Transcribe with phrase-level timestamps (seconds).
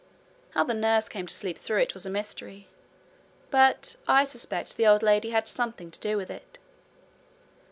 [0.55, 2.67] How the nurse came to sleep through it was a mystery,
[3.51, 6.57] but I suspect the old lady had something to do with it.